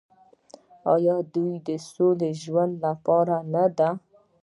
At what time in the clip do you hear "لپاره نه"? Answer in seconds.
2.85-3.65